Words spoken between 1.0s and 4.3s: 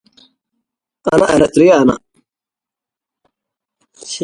It's a game, and it's a learning experience.